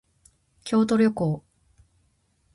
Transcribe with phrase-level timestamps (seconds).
[0.63, 1.43] 京都旅行